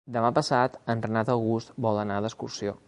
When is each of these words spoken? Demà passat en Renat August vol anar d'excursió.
Demà 0.13 0.29
passat 0.37 0.79
en 0.93 1.03
Renat 1.07 1.31
August 1.37 1.77
vol 1.87 2.03
anar 2.07 2.19
d'excursió. 2.27 2.79